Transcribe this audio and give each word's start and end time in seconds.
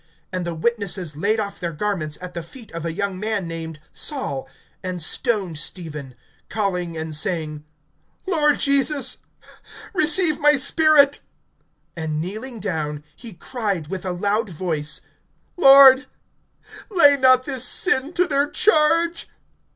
And 0.33 0.47
the 0.47 0.55
witnesses 0.55 1.15
laid 1.15 1.39
off 1.39 1.59
their 1.59 1.73
garments 1.73 2.17
at 2.23 2.33
the 2.33 2.41
feet 2.41 2.71
of 2.71 2.87
a 2.87 2.91
young 2.91 3.19
man 3.19 3.47
named 3.47 3.79
Saul, 3.93 4.49
(59)and 4.83 4.99
stoned 4.99 5.57
Stephen, 5.59 6.15
calling 6.49 6.97
and 6.97 7.13
saying: 7.15 7.63
Lord 8.25 8.57
Jesus, 8.59 9.17
receive 9.93 10.39
my 10.39 10.55
spirit. 10.55 11.21
(60)And 11.95 12.13
kneeling 12.15 12.59
down, 12.59 13.03
he 13.15 13.33
cried 13.33 13.89
with 13.89 14.03
a 14.03 14.11
loud 14.11 14.49
voice: 14.49 15.01
Lord, 15.55 16.07
lay 16.89 17.15
not 17.15 17.43
this 17.43 17.63
sin 17.63 18.11
to 18.13 18.25
their 18.25 18.49
charge. 18.49 19.29